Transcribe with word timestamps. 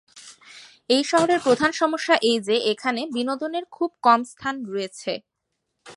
এই 0.89 1.03
শহরের 1.03 1.39
প্রধান 1.39 1.71
সমস্যা 1.71 2.15
এই 2.21 2.37
যে 2.39 2.55
এখানে 2.71 3.01
বিনোদনের 3.13 3.65
খুব 3.71 3.89
কম 4.03 4.19
স্থান 4.23 4.55
রয়েছে। 4.65 5.11